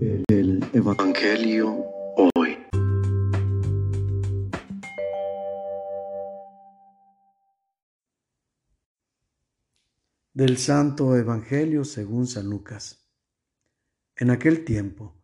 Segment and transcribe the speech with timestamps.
[0.00, 1.84] El Evangelio
[2.36, 2.56] hoy.
[10.32, 13.10] Del Santo Evangelio según San Lucas.
[14.14, 15.20] En aquel tiempo,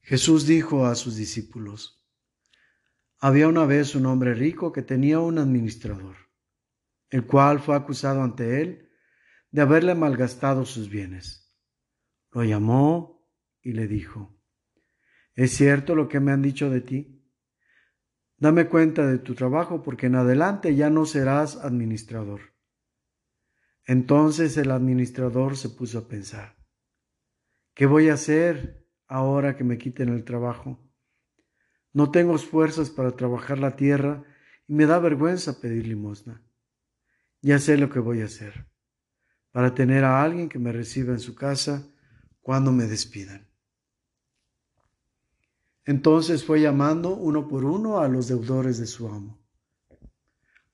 [0.00, 2.02] Jesús dijo a sus discípulos,
[3.18, 6.16] Había una vez un hombre rico que tenía un administrador,
[7.10, 8.88] el cual fue acusado ante él
[9.50, 11.54] de haberle malgastado sus bienes.
[12.30, 13.15] Lo llamó
[13.66, 14.38] y le dijo,
[15.34, 17.22] ¿Es cierto lo que me han dicho de ti?
[18.38, 22.54] Dame cuenta de tu trabajo porque en adelante ya no serás administrador.
[23.84, 26.56] Entonces el administrador se puso a pensar,
[27.74, 30.80] ¿qué voy a hacer ahora que me quiten el trabajo.
[31.92, 34.24] No tengo fuerzas para trabajar la tierra
[34.66, 36.42] y me da vergüenza pedir limosna.
[37.40, 38.66] Ya sé lo que voy a hacer,
[39.52, 41.86] para tener a alguien que me reciba en su casa
[42.40, 43.48] cuando me despidan.
[45.86, 49.40] Entonces fue llamando uno por uno a los deudores de su amo.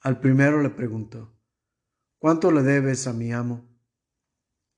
[0.01, 1.37] Al primero le preguntó,
[2.19, 3.69] ¿cuánto le debes a mi amo?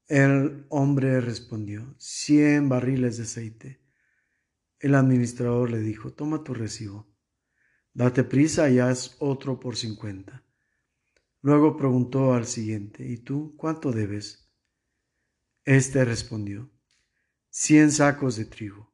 [0.08, 3.80] El hombre respondió, cien barriles de aceite.
[4.80, 7.06] El administrador le dijo, toma tu recibo,
[7.94, 10.44] date prisa y haz otro por cincuenta.
[11.42, 14.50] Luego preguntó al siguiente, ¿y tú cuánto debes?
[15.64, 16.70] Este respondió,
[17.50, 18.93] cien sacos de trigo.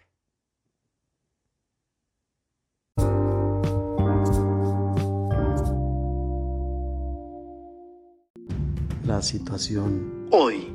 [9.11, 10.73] La situación hoy.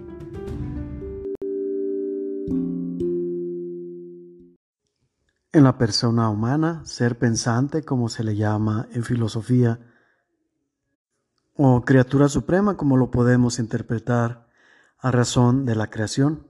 [5.52, 9.80] en la persona humana, ser pensante, como se le llama en filosofía,
[11.54, 14.46] o criatura suprema, como lo podemos interpretar
[14.98, 16.46] a razón de la creación.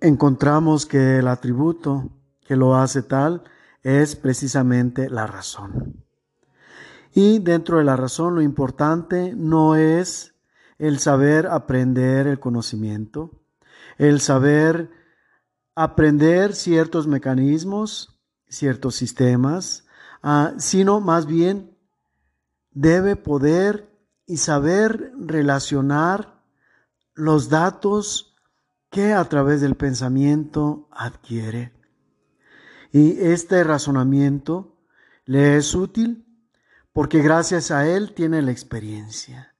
[0.00, 2.08] Encontramos que el atributo
[2.46, 3.44] que lo hace tal
[3.82, 6.02] es precisamente la razón.
[7.12, 10.32] Y dentro de la razón lo importante no es
[10.78, 13.42] el saber aprender el conocimiento,
[13.98, 14.90] el saber
[15.74, 19.86] aprender ciertos mecanismos, ciertos sistemas,
[20.22, 21.76] ah, sino más bien
[22.70, 23.90] debe poder
[24.26, 26.42] y saber relacionar
[27.14, 28.34] los datos
[28.90, 31.72] que a través del pensamiento adquiere.
[32.92, 34.78] Y este razonamiento
[35.24, 36.26] le es útil
[36.92, 39.55] porque gracias a él tiene la experiencia.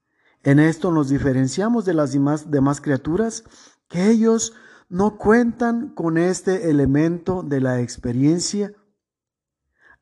[0.47, 3.43] En esto nos diferenciamos de las demás, criaturas
[3.89, 4.53] que ellos
[4.89, 8.73] no cuentan con este elemento de la experiencia,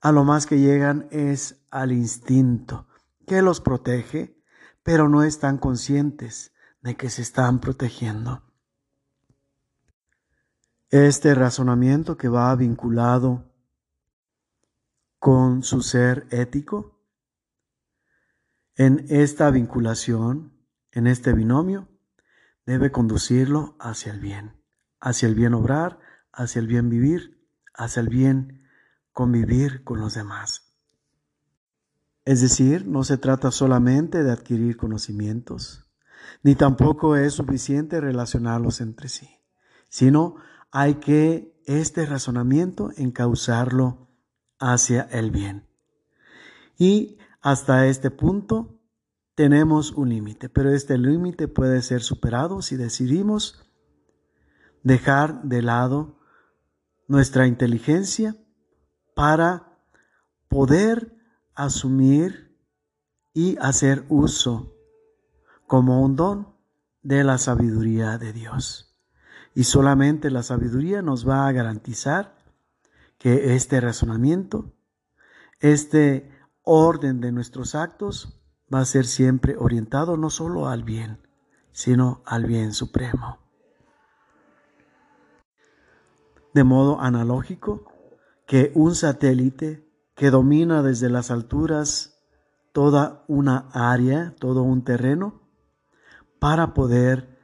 [0.02, 2.86] a lo más que llegan es al instinto
[3.26, 4.38] que los protege,
[4.82, 6.52] pero no están conscientes
[6.82, 8.42] de que se están protegiendo.
[10.90, 13.50] Este razonamiento que va vinculado
[15.18, 16.93] con su ser ético,
[18.76, 20.52] en esta vinculación,
[20.92, 21.88] en este binomio,
[22.66, 24.64] debe conducirlo hacia el bien
[25.04, 26.00] hacia el bien obrar,
[26.32, 27.38] hacia el bien vivir,
[27.74, 28.64] hacia el bien
[29.12, 30.74] convivir con los demás.
[32.24, 35.90] Es decir, no se trata solamente de adquirir conocimientos,
[36.42, 39.28] ni tampoco es suficiente relacionarlos entre sí,
[39.90, 40.36] sino
[40.70, 44.08] hay que este razonamiento encauzarlo
[44.58, 45.68] hacia el bien.
[46.78, 48.80] Y hasta este punto
[49.34, 53.70] tenemos un límite, pero este límite puede ser superado si decidimos
[54.82, 56.18] dejar de lado
[57.06, 58.34] nuestra inteligencia
[59.14, 59.78] para
[60.48, 61.18] poder
[61.54, 62.58] asumir
[63.34, 64.74] y hacer uso
[65.66, 66.56] como un don
[67.02, 68.96] de la sabiduría de Dios.
[69.54, 72.38] Y solamente la sabiduría nos va a garantizar
[73.18, 74.72] que este razonamiento,
[75.60, 76.33] este
[76.64, 78.40] orden de nuestros actos
[78.72, 81.20] va a ser siempre orientado no solo al bien,
[81.72, 83.44] sino al bien supremo.
[86.54, 87.92] de modo analógico
[88.46, 92.22] que un satélite que domina desde las alturas
[92.72, 95.42] toda una área, todo un terreno,
[96.38, 97.38] para poder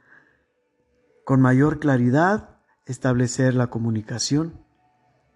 [1.25, 4.65] con mayor claridad establecer la comunicación.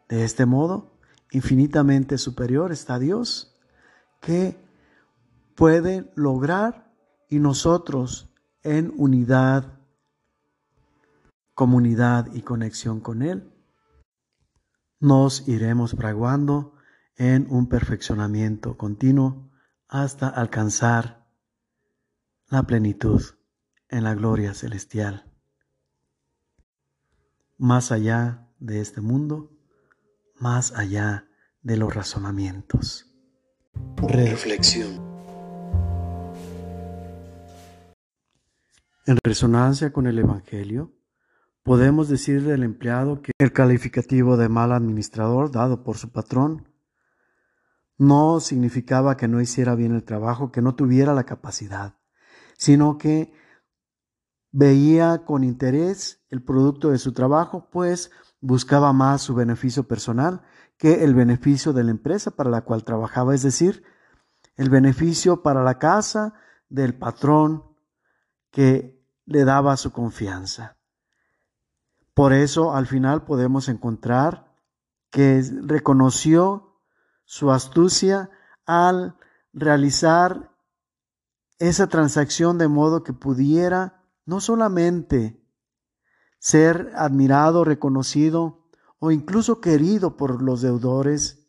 [0.09, 0.97] De este modo,
[1.31, 3.54] infinitamente superior está Dios,
[4.25, 4.57] que
[5.55, 6.91] puede lograr
[7.29, 8.33] y nosotros
[8.63, 9.79] en unidad,
[11.53, 13.51] comunidad y conexión con Él,
[14.99, 16.73] nos iremos fraguando
[17.17, 19.51] en un perfeccionamiento continuo
[19.87, 21.29] hasta alcanzar
[22.47, 23.21] la plenitud
[23.89, 25.31] en la gloria celestial.
[27.57, 29.55] Más allá de este mundo,
[30.39, 31.29] más allá
[31.61, 33.14] de los razonamientos.
[34.07, 35.03] Reflexión.
[39.07, 40.93] En resonancia con el Evangelio,
[41.63, 46.67] podemos decir del empleado que el calificativo de mal administrador dado por su patrón
[47.97, 51.97] no significaba que no hiciera bien el trabajo, que no tuviera la capacidad,
[52.57, 53.33] sino que
[54.51, 58.11] veía con interés el producto de su trabajo, pues
[58.41, 60.41] buscaba más su beneficio personal
[60.77, 63.83] que el beneficio de la empresa para la cual trabajaba, es decir,
[64.55, 66.33] el beneficio para la casa
[66.69, 67.63] del patrón
[68.51, 70.77] que le daba su confianza.
[72.13, 74.53] Por eso al final podemos encontrar
[75.09, 76.79] que reconoció
[77.25, 78.29] su astucia
[78.65, 79.17] al
[79.53, 80.51] realizar
[81.59, 85.41] esa transacción de modo que pudiera no solamente
[86.39, 88.64] ser admirado, reconocido
[88.99, 91.47] o incluso querido por los deudores,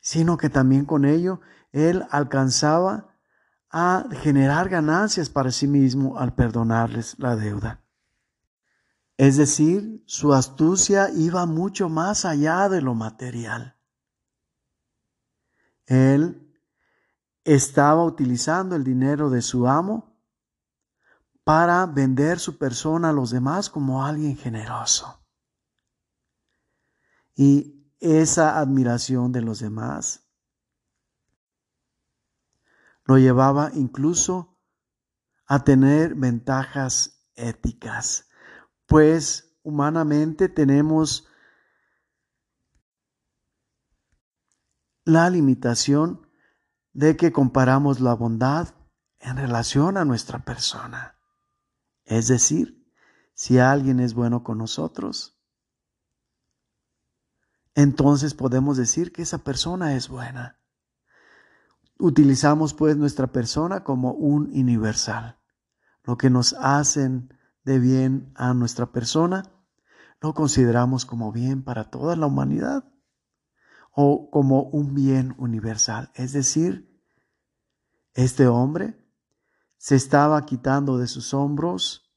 [0.00, 1.40] sino que también con ello
[1.72, 3.14] él alcanzaba
[3.70, 7.82] a generar ganancias para sí mismo al perdonarles la deuda.
[9.16, 13.76] Es decir, su astucia iba mucho más allá de lo material.
[15.86, 16.46] Él
[17.44, 20.16] estaba utilizando el dinero de su amo
[21.44, 25.25] para vender su persona a los demás como alguien generoso.
[27.36, 30.26] Y esa admiración de los demás
[33.04, 34.58] lo llevaba incluso
[35.46, 38.28] a tener ventajas éticas,
[38.86, 41.28] pues humanamente tenemos
[45.04, 46.28] la limitación
[46.92, 48.74] de que comparamos la bondad
[49.20, 51.16] en relación a nuestra persona.
[52.04, 52.90] Es decir,
[53.34, 55.35] si alguien es bueno con nosotros,
[57.76, 60.58] entonces podemos decir que esa persona es buena.
[61.98, 65.38] Utilizamos pues nuestra persona como un universal.
[66.02, 67.34] Lo que nos hacen
[67.64, 69.42] de bien a nuestra persona,
[70.22, 72.90] lo consideramos como bien para toda la humanidad
[73.92, 76.10] o como un bien universal.
[76.14, 76.98] Es decir,
[78.14, 79.06] este hombre
[79.76, 82.10] se estaba quitando de sus hombros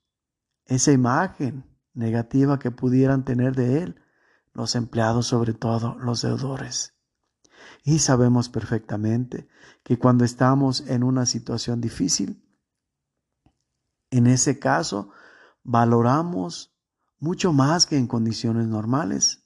[0.63, 4.01] esa imagen negativa que pudieran tener de él
[4.59, 6.93] los empleados, sobre todo los deudores.
[7.83, 9.47] Y sabemos perfectamente
[9.83, 12.43] que cuando estamos en una situación difícil,
[14.11, 15.11] en ese caso
[15.63, 16.75] valoramos
[17.19, 19.45] mucho más que en condiciones normales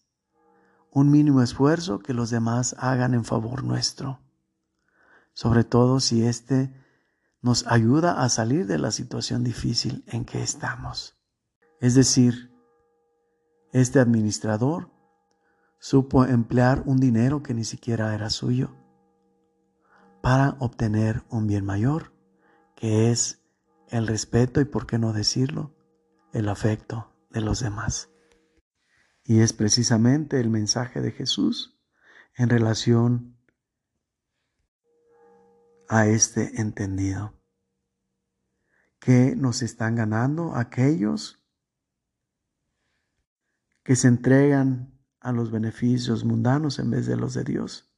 [0.89, 4.19] un mínimo esfuerzo que los demás hagan en favor nuestro,
[5.33, 6.73] sobre todo si éste
[7.41, 11.17] nos ayuda a salir de la situación difícil en que estamos.
[11.79, 12.51] Es decir,
[13.73, 14.92] este administrador
[15.83, 18.73] supo emplear un dinero que ni siquiera era suyo
[20.21, 22.13] para obtener un bien mayor,
[22.73, 23.43] que es
[23.89, 25.75] el respeto y, por qué no decirlo,
[26.31, 28.09] el afecto de los demás.
[29.25, 31.77] Y es precisamente el mensaje de Jesús
[32.37, 33.37] en relación
[35.89, 37.33] a este entendido.
[38.99, 41.43] Que nos están ganando aquellos
[43.83, 44.92] que se entregan
[45.23, 47.91] a los beneficios mundanos en vez de los de Dios,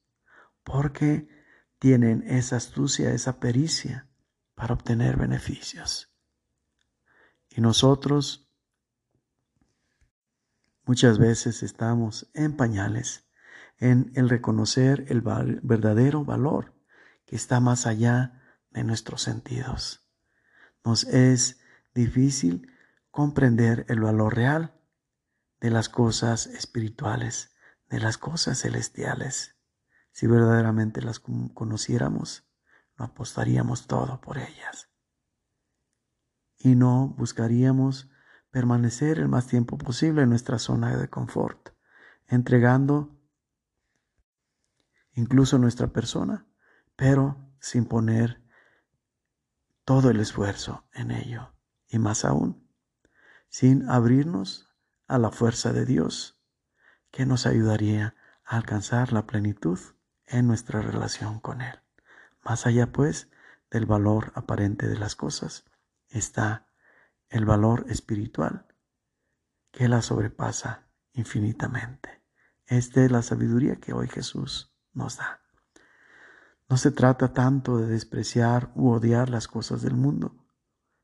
[0.64, 1.28] porque
[1.80, 4.08] tienen esa astucia, esa pericia
[4.56, 6.12] para obtener beneficios.
[7.50, 8.46] Y nosotros
[10.88, 13.28] Muchas veces estamos en pañales
[13.80, 16.76] en el reconocer el verdadero valor
[17.26, 20.08] que está más allá de nuestros sentidos.
[20.84, 21.60] Nos es
[21.96, 22.72] difícil
[23.10, 24.76] comprender el valor real
[25.66, 27.50] de las cosas espirituales,
[27.90, 29.56] de las cosas celestiales.
[30.12, 32.48] Si verdaderamente las conociéramos,
[33.00, 34.92] no apostaríamos todo por ellas.
[36.60, 38.12] Y no buscaríamos
[38.52, 41.70] permanecer el más tiempo posible en nuestra zona de confort,
[42.28, 43.20] entregando
[45.14, 46.46] incluso nuestra persona,
[46.96, 48.40] pero sin poner
[49.84, 51.56] todo el esfuerzo en ello,
[51.88, 52.70] y más aún,
[53.50, 54.65] sin abrirnos
[55.08, 56.40] a la fuerza de Dios,
[57.12, 59.80] que nos ayudaría a alcanzar la plenitud
[60.28, 61.80] en nuestra relación con Él.
[62.44, 63.30] Más allá, pues,
[63.72, 65.66] del valor aparente de las cosas,
[66.10, 66.68] está
[67.30, 68.68] el valor espiritual
[69.72, 72.24] que la sobrepasa infinitamente.
[72.66, 75.42] Esta es la sabiduría que hoy Jesús nos da.
[76.68, 80.36] No se trata tanto de despreciar u odiar las cosas del mundo,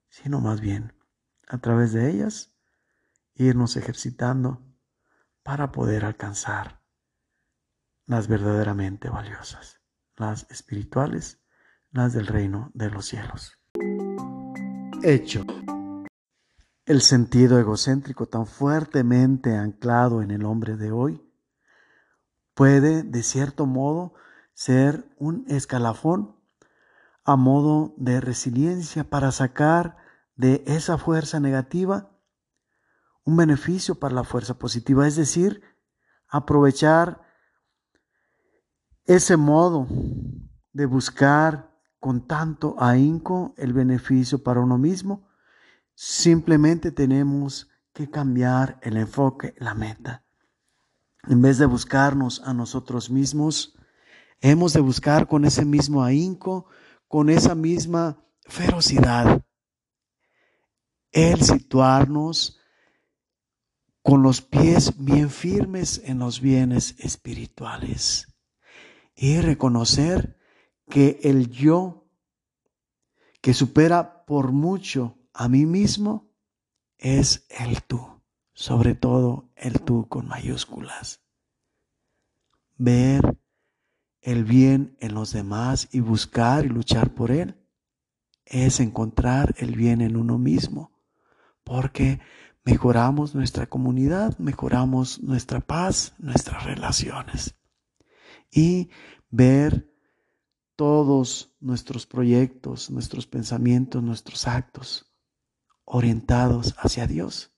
[0.09, 0.93] sino más bien,
[1.47, 2.50] a través de ellas,
[3.35, 4.61] irnos ejercitando
[5.43, 6.81] para poder alcanzar
[8.05, 9.81] las verdaderamente valiosas,
[10.17, 11.41] las espirituales,
[11.91, 13.57] las del reino de los cielos.
[15.03, 15.45] Hecho.
[16.85, 21.21] El sentido egocéntrico tan fuertemente anclado en el hombre de hoy
[22.53, 24.13] puede, de cierto modo,
[24.53, 26.35] ser un escalafón
[27.23, 29.97] a modo de resiliencia para sacar
[30.35, 32.10] de esa fuerza negativa
[33.23, 35.61] un beneficio para la fuerza positiva, es decir,
[36.27, 37.21] aprovechar
[39.05, 39.87] ese modo
[40.73, 45.27] de buscar con tanto ahínco el beneficio para uno mismo,
[45.93, 50.23] simplemente tenemos que cambiar el enfoque, la meta.
[51.27, 53.75] En vez de buscarnos a nosotros mismos,
[54.39, 56.65] hemos de buscar con ese mismo ahínco,
[57.07, 59.43] con esa misma ferocidad,
[61.11, 62.60] el situarnos
[64.01, 68.27] con los pies bien firmes en los bienes espirituales
[69.15, 70.37] y reconocer
[70.89, 72.07] que el yo
[73.41, 76.31] que supera por mucho a mí mismo
[76.97, 78.21] es el tú,
[78.53, 81.21] sobre todo el tú con mayúsculas.
[82.77, 83.37] Ver
[84.21, 87.55] el bien en los demás y buscar y luchar por él
[88.45, 90.91] es encontrar el bien en uno mismo,
[91.63, 92.19] porque
[92.63, 97.55] mejoramos nuestra comunidad, mejoramos nuestra paz, nuestras relaciones.
[98.51, 98.89] Y
[99.29, 99.89] ver
[100.75, 105.13] todos nuestros proyectos, nuestros pensamientos, nuestros actos
[105.85, 107.53] orientados hacia Dios.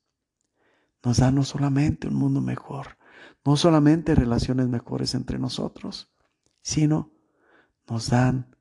[1.04, 2.98] Nos da no solamente un mundo mejor,
[3.46, 6.12] no solamente relaciones mejores entre nosotros,
[6.62, 7.12] sino
[7.88, 8.56] nos dan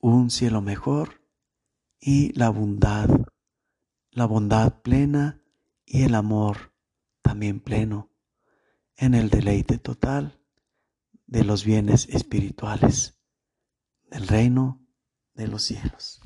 [0.00, 1.22] un cielo mejor
[2.00, 3.08] y la bondad
[4.12, 5.42] la bondad plena
[5.84, 6.74] y el amor
[7.22, 8.10] también pleno
[8.96, 10.38] en el deleite total
[11.26, 13.18] de los bienes espirituales
[14.10, 14.86] del reino
[15.34, 16.21] de los cielos.